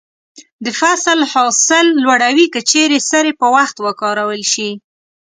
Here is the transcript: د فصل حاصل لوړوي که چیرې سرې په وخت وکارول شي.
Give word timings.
د 0.65 0.67
فصل 0.79 1.19
حاصل 1.33 1.85
لوړوي 2.03 2.45
که 2.53 2.59
چیرې 2.71 2.99
سرې 3.09 3.31
په 3.41 3.47
وخت 3.55 3.75
وکارول 3.85 4.41
شي. 4.53 4.69